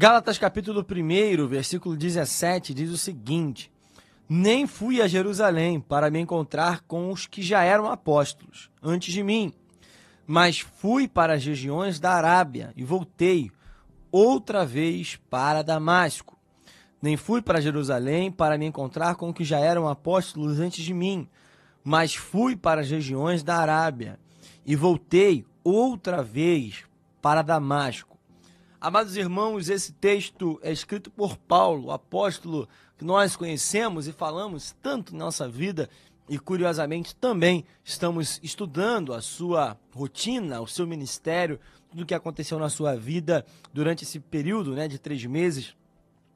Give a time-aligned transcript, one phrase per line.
[0.00, 3.68] Gálatas capítulo 1, versículo 17 diz o seguinte:
[4.28, 9.24] Nem fui a Jerusalém para me encontrar com os que já eram apóstolos antes de
[9.24, 9.52] mim,
[10.24, 13.50] mas fui para as regiões da Arábia e voltei
[14.12, 16.38] outra vez para Damasco.
[17.02, 20.94] Nem fui para Jerusalém para me encontrar com os que já eram apóstolos antes de
[20.94, 21.28] mim,
[21.82, 24.16] mas fui para as regiões da Arábia
[24.64, 26.84] e voltei outra vez
[27.20, 28.17] para Damasco.
[28.80, 35.16] Amados irmãos, esse texto é escrito por Paulo, apóstolo que nós conhecemos e falamos tanto
[35.16, 35.90] na nossa vida
[36.28, 41.58] e curiosamente também estamos estudando a sua rotina, o seu ministério,
[41.90, 45.74] tudo o que aconteceu na sua vida durante esse período né, de três meses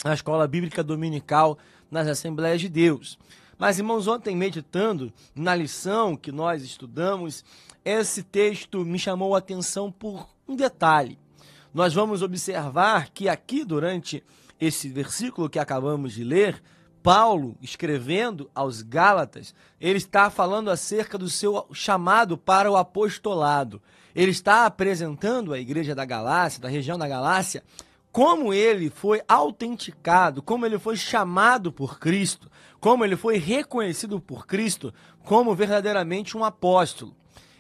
[0.05, 1.57] na escola bíblica dominical
[1.89, 3.21] nas Assembleias de Deus.
[3.57, 7.45] Mas, irmãos, ontem meditando na lição que nós estudamos,
[7.85, 11.22] esse texto me chamou a atenção por um detalhe.
[11.73, 14.23] Nós vamos observar que aqui, durante
[14.61, 16.63] esse versículo que acabamos de ler,
[17.03, 23.83] Paulo, escrevendo aos Gálatas, ele está falando acerca do seu chamado para o apostolado.
[24.15, 27.65] Ele está apresentando à igreja da Galácia, da região da Galácia,
[28.13, 34.47] como ele foi autenticado, como ele foi chamado por Cristo, como ele foi reconhecido por
[34.47, 34.93] Cristo
[35.25, 37.17] como verdadeiramente um apóstolo,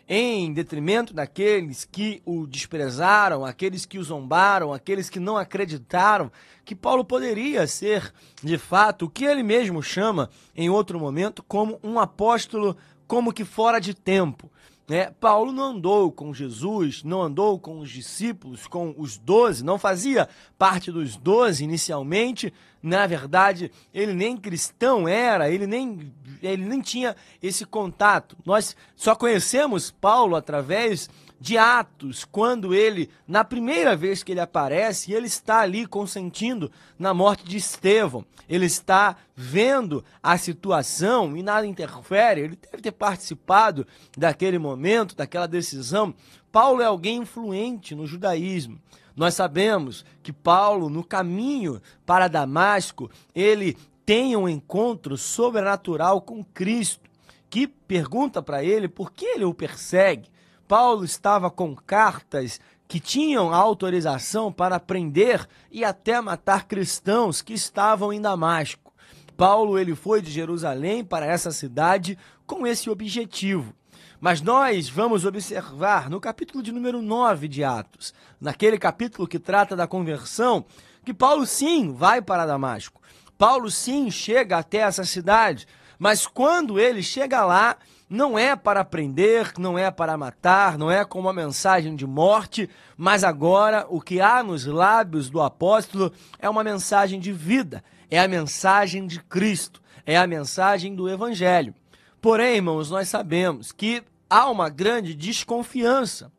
[0.08, 6.30] em detrimento daqueles que o desprezaram, aqueles que o zombaram, aqueles que não acreditaram
[6.64, 11.80] que Paulo poderia ser, de fato, o que ele mesmo chama em outro momento como
[11.82, 14.51] um apóstolo como que fora de tempo.
[14.88, 15.10] Né?
[15.20, 20.28] Paulo não andou com Jesus, não andou com os discípulos, com os doze, não fazia
[20.58, 22.52] parte dos doze inicialmente.
[22.82, 26.12] Na verdade, ele nem cristão era, ele nem,
[26.42, 28.36] ele nem tinha esse contato.
[28.44, 31.08] Nós só conhecemos Paulo através
[31.42, 37.12] de Atos, quando ele, na primeira vez que ele aparece, ele está ali consentindo na
[37.12, 38.24] morte de Estevão.
[38.48, 42.42] Ele está vendo a situação e nada interfere.
[42.42, 43.84] Ele deve ter participado
[44.16, 46.14] daquele momento, daquela decisão.
[46.52, 48.80] Paulo é alguém influente no judaísmo.
[49.16, 53.76] Nós sabemos que Paulo, no caminho para Damasco, ele
[54.06, 57.10] tem um encontro sobrenatural com Cristo,
[57.50, 60.30] que pergunta para ele por que ele o persegue.
[60.72, 68.10] Paulo estava com cartas que tinham autorização para prender e até matar cristãos que estavam
[68.10, 68.90] em Damasco.
[69.36, 72.16] Paulo ele foi de Jerusalém para essa cidade
[72.46, 73.74] com esse objetivo.
[74.18, 79.76] Mas nós vamos observar no capítulo de número 9 de Atos, naquele capítulo que trata
[79.76, 80.64] da conversão,
[81.04, 82.98] que Paulo sim vai para Damasco.
[83.36, 85.68] Paulo sim chega até essa cidade,
[85.98, 87.76] mas quando ele chega lá,
[88.08, 92.68] não é para prender, não é para matar, não é com uma mensagem de morte,
[92.96, 98.18] mas agora o que há nos lábios do apóstolo é uma mensagem de vida, é
[98.18, 101.74] a mensagem de Cristo, é a mensagem do Evangelho.
[102.20, 106.30] Porém, irmãos, nós sabemos que há uma grande desconfiança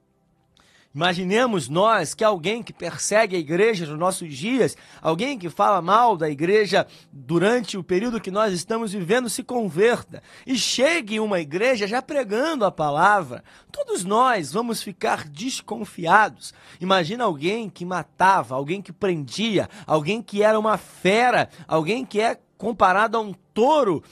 [0.93, 6.15] Imaginemos nós que alguém que persegue a igreja nos nossos dias, alguém que fala mal
[6.15, 11.87] da igreja durante o período que nós estamos vivendo, se converta e chegue uma igreja
[11.87, 13.43] já pregando a palavra.
[13.71, 16.53] Todos nós vamos ficar desconfiados.
[16.79, 22.37] Imagina alguém que matava, alguém que prendia, alguém que era uma fera, alguém que é
[22.57, 24.03] comparado a um touro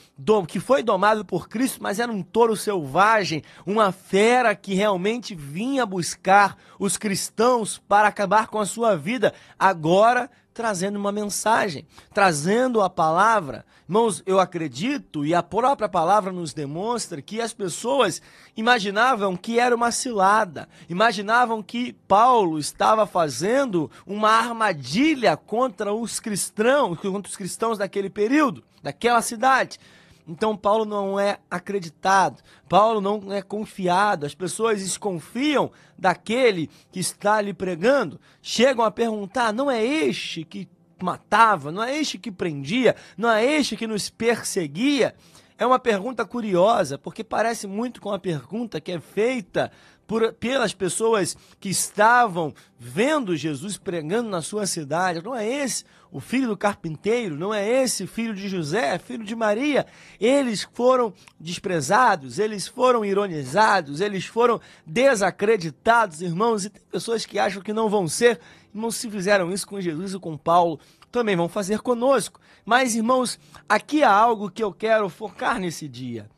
[0.46, 5.86] que foi domado por Cristo, mas era um touro selvagem, uma fera que realmente vinha
[5.86, 9.32] buscar os cristãos para acabar com a sua vida.
[9.58, 13.64] Agora trazendo uma mensagem, trazendo a palavra.
[13.88, 18.22] Irmãos, eu acredito e a própria palavra nos demonstra que as pessoas
[18.56, 26.98] imaginavam que era uma cilada, imaginavam que Paulo estava fazendo uma armadilha contra os cristãos,
[26.98, 29.78] contra os cristãos daquele período, daquela cidade.
[30.26, 37.40] Então Paulo não é acreditado, Paulo não é confiado, as pessoas desconfiam daquele que está
[37.40, 40.68] lhe pregando, chegam a perguntar: não é este que
[41.02, 45.14] matava, não é este que prendia, não é este que nos perseguia?
[45.58, 49.70] É uma pergunta curiosa, porque parece muito com a pergunta que é feita
[50.12, 55.24] por, pelas pessoas que estavam vendo Jesus pregando na sua cidade.
[55.24, 57.34] Não é esse o filho do carpinteiro?
[57.34, 59.86] Não é esse filho de José, filho de Maria?
[60.20, 66.66] Eles foram desprezados, eles foram ironizados, eles foram desacreditados, irmãos.
[66.66, 68.38] E tem pessoas que acham que não vão ser.
[68.74, 70.78] Irmãos, se fizeram isso com Jesus e com Paulo,
[71.10, 72.38] também vão fazer conosco.
[72.66, 76.28] Mas, irmãos, aqui há algo que eu quero focar nesse dia.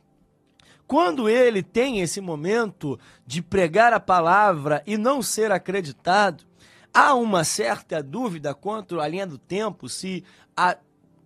[0.87, 6.45] Quando ele tem esse momento de pregar a palavra e não ser acreditado,
[6.93, 10.23] há uma certa dúvida quanto à linha do tempo, se
[10.57, 10.77] a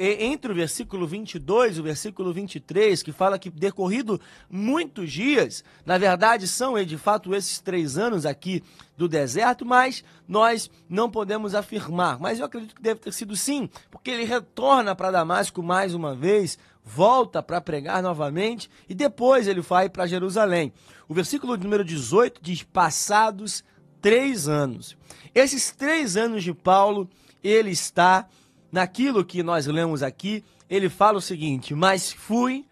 [0.00, 5.98] entre o versículo 22 e o versículo 23, que fala que decorrido muitos dias, na
[5.98, 8.62] verdade são de fato esses três anos aqui
[8.96, 12.18] do deserto, mas nós não podemos afirmar.
[12.20, 16.14] Mas eu acredito que deve ter sido sim, porque ele retorna para Damasco mais uma
[16.14, 16.58] vez,
[16.88, 20.72] volta para pregar novamente e depois ele vai para Jerusalém.
[21.06, 23.62] O versículo número 18 diz: Passados
[24.00, 24.96] três anos.
[25.34, 27.08] Esses três anos de Paulo,
[27.44, 28.26] ele está
[28.72, 32.64] naquilo que nós lemos aqui, ele fala o seguinte: Mas fui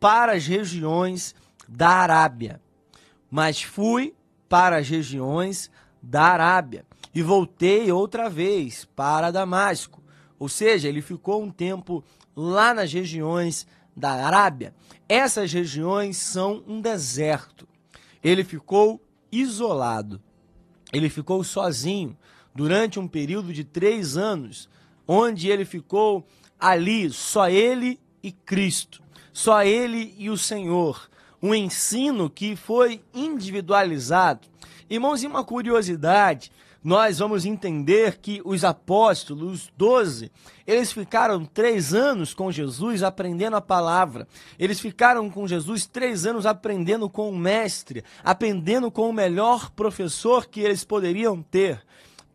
[0.00, 1.34] para as regiões
[1.68, 2.60] da Arábia.
[3.30, 4.12] Mas fui
[4.48, 5.70] para as regiões
[6.02, 6.84] da Arábia
[7.14, 10.02] e voltei outra vez para Damasco.
[10.40, 12.02] Ou seja, ele ficou um tempo
[12.34, 13.66] lá nas regiões
[13.96, 14.74] da Arábia.
[15.08, 17.66] Essas regiões são um deserto.
[18.22, 20.20] Ele ficou isolado.
[20.92, 22.16] Ele ficou sozinho
[22.54, 24.68] durante um período de três anos
[25.06, 26.24] onde ele ficou
[26.58, 29.02] ali, só ele e Cristo,
[29.32, 31.10] só ele e o Senhor.
[31.42, 34.46] Um ensino que foi individualizado.
[34.90, 36.50] Irmãos, e uma curiosidade,
[36.82, 40.32] nós vamos entender que os apóstolos, os doze,
[40.66, 44.26] eles ficaram três anos com Jesus aprendendo a palavra.
[44.58, 50.46] Eles ficaram com Jesus três anos aprendendo com o mestre, aprendendo com o melhor professor
[50.46, 51.80] que eles poderiam ter.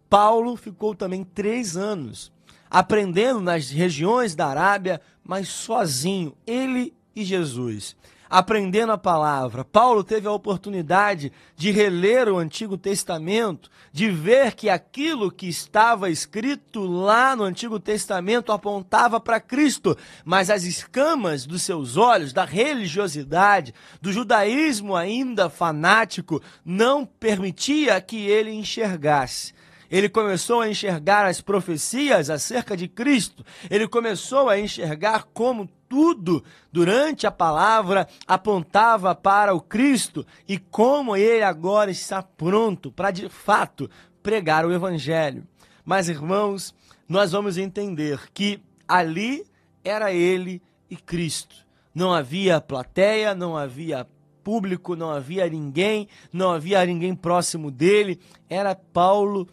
[0.09, 2.33] Paulo ficou também três anos
[2.69, 7.95] aprendendo nas regiões da Arábia, mas sozinho, ele e Jesus.
[8.37, 9.63] Aprendendo a palavra.
[9.63, 16.09] Paulo teve a oportunidade de reler o Antigo Testamento, de ver que aquilo que estava
[16.09, 22.43] escrito lá no Antigo Testamento apontava para Cristo, mas as escamas dos seus olhos, da
[22.43, 29.53] religiosidade, do judaísmo ainda fanático, não permitia que ele enxergasse
[29.95, 36.43] ele começou a enxergar as profecias acerca de Cristo, ele começou a enxergar como tudo
[36.69, 43.29] durante a palavra apontava para o Cristo e como ele agora está pronto para de
[43.29, 43.89] fato
[44.21, 45.47] pregar o Evangelho.
[45.85, 46.75] Mas, irmãos,
[47.07, 49.45] nós vamos entender que ali
[49.81, 51.55] era ele e Cristo.
[51.93, 54.05] Não havia plateia, não havia
[54.43, 58.19] público, não havia ninguém, não havia ninguém próximo dele.
[58.49, 59.47] Era Paulo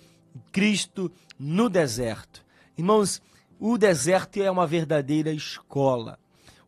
[0.51, 2.45] Cristo no deserto.
[2.77, 3.21] Irmãos,
[3.59, 6.19] o deserto é uma verdadeira escola.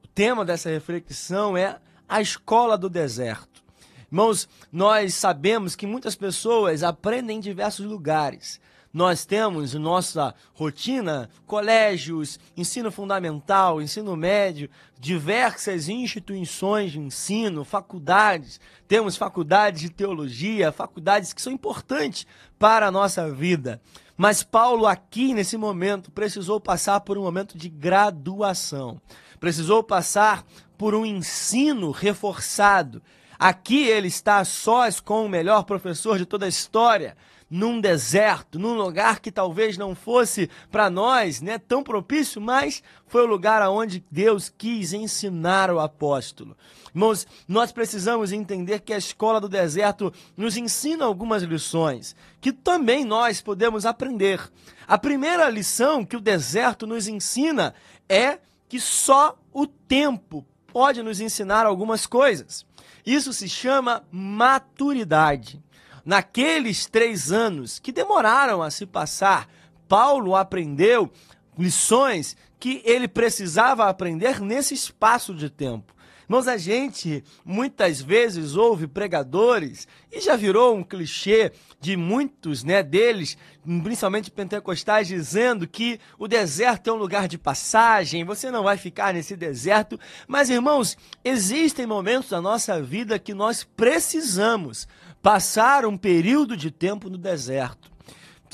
[0.02, 1.78] O tema dessa reflexão é
[2.08, 3.64] a escola do deserto.
[4.10, 8.60] Irmãos, nós sabemos que muitas pessoas aprendem em diversos lugares.
[8.94, 14.70] Nós temos nossa rotina, colégios, ensino fundamental, ensino médio,
[15.00, 18.60] diversas instituições de ensino, faculdades.
[18.86, 22.24] Temos faculdades de teologia, faculdades que são importantes
[22.56, 23.82] para a nossa vida.
[24.16, 29.00] Mas Paulo, aqui nesse momento, precisou passar por um momento de graduação,
[29.40, 30.46] precisou passar
[30.78, 33.02] por um ensino reforçado.
[33.36, 37.16] Aqui ele está a sós com o melhor professor de toda a história,
[37.50, 43.22] num deserto, num lugar que talvez não fosse para nós né, tão propício, mas foi
[43.22, 46.56] o lugar aonde Deus quis ensinar o apóstolo.
[46.94, 53.04] Irmãos, nós precisamos entender que a escola do deserto nos ensina algumas lições que também
[53.04, 54.40] nós podemos aprender.
[54.86, 57.74] A primeira lição que o deserto nos ensina
[58.08, 62.66] é que só o tempo pode nos ensinar algumas coisas.
[63.06, 65.62] Isso se chama maturidade.
[66.04, 69.48] Naqueles três anos que demoraram a se passar,
[69.88, 71.10] Paulo aprendeu
[71.58, 75.94] lições que ele precisava aprender nesse espaço de tempo.
[76.24, 82.82] Irmãos, a gente muitas vezes ouve pregadores, e já virou um clichê de muitos né,
[82.82, 83.36] deles,
[83.82, 89.12] principalmente pentecostais, dizendo que o deserto é um lugar de passagem, você não vai ficar
[89.12, 90.00] nesse deserto.
[90.26, 94.88] Mas, irmãos, existem momentos da nossa vida que nós precisamos
[95.24, 97.90] passar um período de tempo no deserto.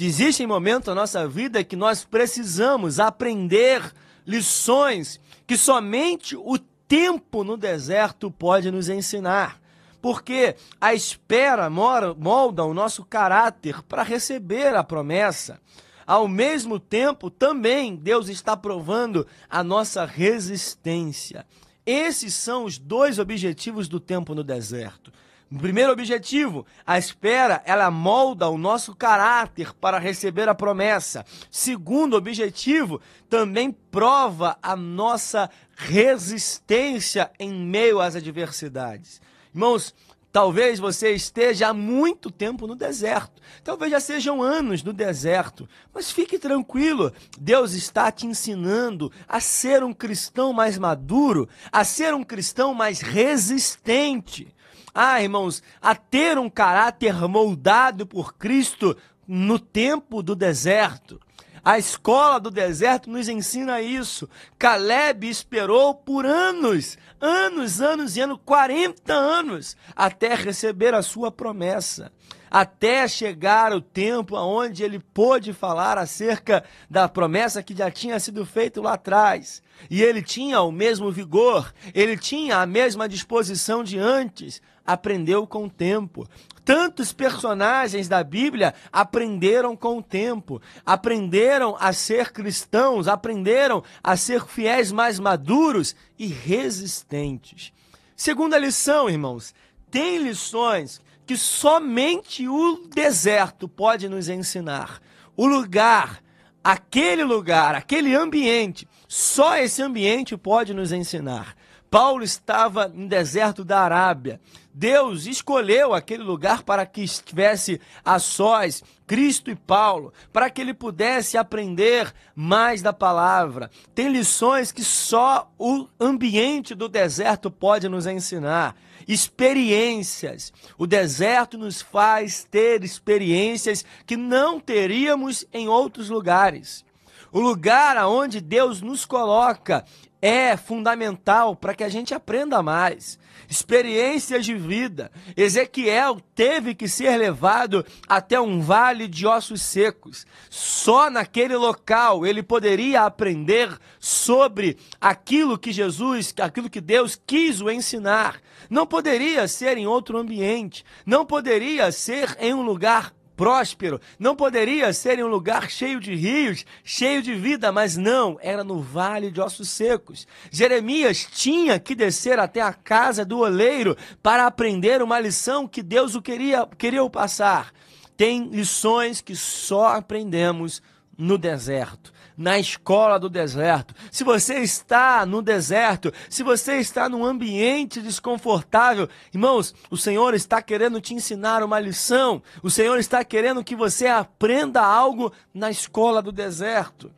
[0.01, 3.93] Existem momentos da nossa vida que nós precisamos aprender
[4.25, 9.61] lições que somente o tempo no deserto pode nos ensinar.
[10.01, 15.61] Porque a espera molda o nosso caráter para receber a promessa.
[16.07, 21.45] Ao mesmo tempo, também Deus está provando a nossa resistência.
[21.85, 25.13] Esses são os dois objetivos do tempo no deserto.
[25.59, 31.27] Primeiro objetivo, a espera, ela molda o nosso caráter para receber a promessa.
[31.51, 39.21] Segundo objetivo, também prova a nossa resistência em meio às adversidades.
[39.53, 39.93] Irmãos,
[40.33, 43.43] Talvez você esteja há muito tempo no deserto.
[43.65, 45.69] Talvez já sejam anos no deserto.
[45.93, 52.15] Mas fique tranquilo, Deus está te ensinando a ser um cristão mais maduro, a ser
[52.15, 54.55] um cristão mais resistente.
[54.95, 61.21] Ah, irmãos, a ter um caráter moldado por Cristo no tempo do deserto.
[61.65, 64.29] A escola do deserto nos ensina isso.
[64.59, 72.11] Caleb esperou por anos, anos, anos e anos, 40 anos, até receber a sua promessa.
[72.51, 78.45] Até chegar o tempo onde ele pôde falar acerca da promessa que já tinha sido
[78.45, 79.63] feita lá atrás.
[79.89, 84.61] E ele tinha o mesmo vigor, ele tinha a mesma disposição de antes,
[84.93, 86.27] aprendeu com o tempo.
[86.65, 94.45] Tantos personagens da Bíblia aprenderam com o tempo, aprenderam a ser cristãos, aprenderam a ser
[94.47, 97.73] fiéis mais maduros e resistentes.
[98.15, 99.55] Segunda lição, irmãos,
[99.91, 105.01] tem lições que somente o deserto pode nos ensinar.
[105.37, 106.23] O lugar,
[106.63, 111.57] aquele lugar, aquele ambiente, só esse ambiente pode nos ensinar.
[111.91, 114.41] Paulo estava em deserto da Arábia.
[114.81, 120.73] Deus escolheu aquele lugar para que estivesse a sós Cristo e Paulo, para que ele
[120.73, 123.71] pudesse aprender mais da palavra.
[123.95, 128.75] Tem lições que só o ambiente do deserto pode nos ensinar.
[129.07, 130.51] Experiências.
[130.79, 136.87] O deserto nos faz ter experiências que não teríamos em outros lugares.
[137.31, 139.85] O lugar aonde Deus nos coloca
[140.23, 143.19] é fundamental para que a gente aprenda mais.
[143.49, 145.11] Experiências de vida.
[145.37, 150.27] Ezequiel teve que ser levado até um vale de ossos secos.
[150.49, 157.71] Só naquele local ele poderia aprender sobre aquilo que Jesus, aquilo que Deus quis o
[157.71, 158.41] ensinar.
[158.69, 163.99] Não poderia ser em outro ambiente, não poderia ser em um lugar próspero.
[164.19, 168.63] Não poderia ser em um lugar cheio de rios, cheio de vida, mas não, era
[168.63, 170.29] no vale de ossos secos.
[170.51, 176.15] Jeremias tinha que descer até a casa do oleiro para aprender uma lição que Deus
[176.15, 177.73] o queria, queria o passar.
[178.15, 180.83] Tem lições que só aprendemos
[181.21, 187.23] no deserto na escola do deserto, se você está no deserto, se você está num
[187.23, 193.63] ambiente desconfortável, irmãos, o Senhor está querendo te ensinar uma lição, o Senhor está querendo
[193.63, 197.13] que você aprenda algo na escola do deserto.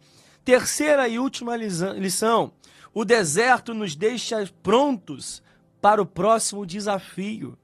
[0.44, 2.52] Terceira e última lição:
[2.92, 5.40] o deserto nos deixa prontos
[5.80, 7.56] para o próximo desafio.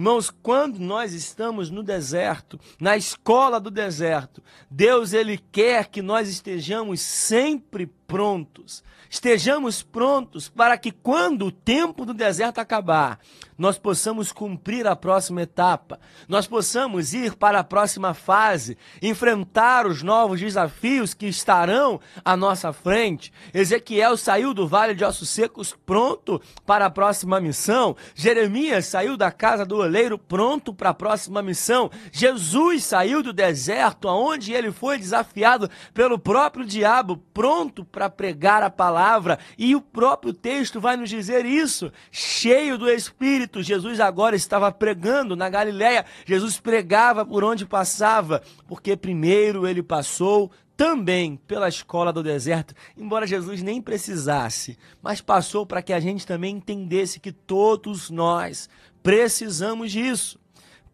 [0.00, 6.26] Irmãos, quando nós estamos no deserto, na escola do deserto, Deus ele quer que nós
[6.26, 8.82] estejamos sempre prontos.
[9.08, 13.18] Estejamos prontos para que quando o tempo do deserto acabar,
[13.58, 20.02] nós possamos cumprir a próxima etapa, nós possamos ir para a próxima fase, enfrentar os
[20.02, 23.30] novos desafios que estarão à nossa frente.
[23.52, 27.94] Ezequiel saiu do vale de ossos secos pronto para a próxima missão.
[28.14, 31.90] Jeremias saiu da casa do oleiro pronto para a próxima missão.
[32.10, 38.70] Jesus saiu do deserto aonde ele foi desafiado pelo próprio diabo, pronto para pregar a
[38.70, 39.38] palavra.
[39.58, 44.70] E o próprio texto vai nos dizer isso, cheio do Espírito Espírito, Jesus agora estava
[44.70, 46.04] pregando na Galiléia.
[46.24, 53.26] Jesus pregava por onde passava, porque primeiro ele passou também pela escola do deserto, embora
[53.26, 58.68] Jesus nem precisasse, mas passou para que a gente também entendesse que todos nós
[59.02, 60.38] precisamos disso.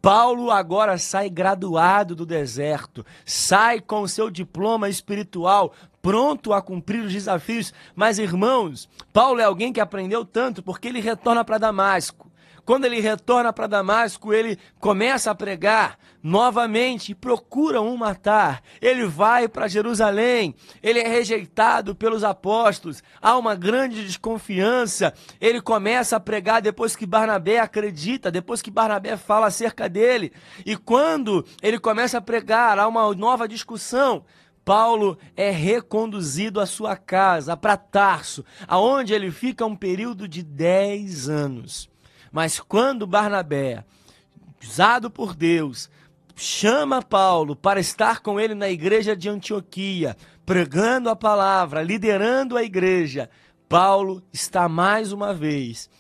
[0.01, 7.13] Paulo agora sai graduado do deserto, sai com seu diploma espiritual, pronto a cumprir os
[7.13, 7.75] desafios.
[7.95, 12.31] Mas, irmãos, Paulo é alguém que aprendeu tanto porque ele retorna para Damasco.
[12.65, 18.61] Quando ele retorna para Damasco, ele começa a pregar novamente e procura um matar.
[18.83, 25.15] Ele vai para Jerusalém, ele é rejeitado pelos apóstolos, há uma grande desconfiança.
[25.41, 30.33] Ele começa a pregar depois que Barnabé acredita, depois que Barnabé fala acerca dele.
[30.65, 34.25] E quando ele começa a pregar, há uma nova discussão.
[34.65, 41.29] Paulo é reconduzido à sua casa, para Tarso, aonde ele fica um período de 10
[41.29, 41.89] anos.
[42.33, 43.85] Mas quando Barnabé,
[44.61, 45.89] usado por Deus,
[46.37, 50.15] chama Paulo para estar com ele na igreja de Antioquia,
[50.45, 53.29] pregando a palavra, liderando a igreja,
[53.69, 55.91] Paulo está mais uma vez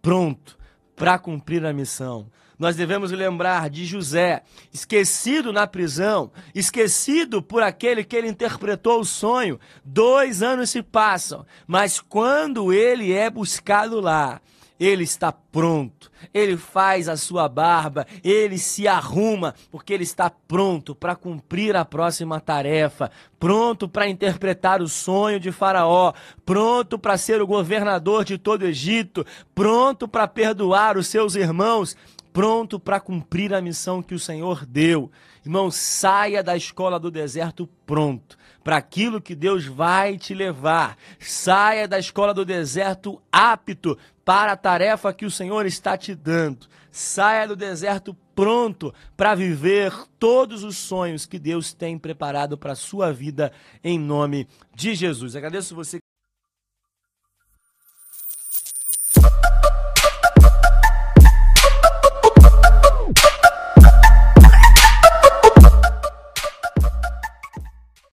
[0.00, 0.56] pronto
[0.94, 2.30] para cumprir a missão.
[2.58, 9.04] Nós devemos lembrar de José, esquecido na prisão, esquecido por aquele que ele interpretou o
[9.04, 9.58] sonho.
[9.84, 14.40] Dois anos se passam, mas quando ele é buscado lá,
[14.78, 16.10] ele está pronto.
[16.32, 21.84] Ele faz a sua barba, ele se arruma, porque ele está pronto para cumprir a
[21.84, 26.12] próxima tarefa, pronto para interpretar o sonho de Faraó,
[26.44, 31.96] pronto para ser o governador de todo o Egito, pronto para perdoar os seus irmãos,
[32.32, 35.10] pronto para cumprir a missão que o Senhor deu.
[35.46, 40.98] Irmão, saia da escola do deserto pronto para aquilo que Deus vai te levar.
[41.20, 46.66] Saia da escola do deserto apto para a tarefa que o Senhor está te dando.
[46.90, 52.76] Saia do deserto pronto para viver todos os sonhos que Deus tem preparado para a
[52.76, 53.52] sua vida
[53.84, 55.36] em nome de Jesus.
[55.36, 56.00] Agradeço você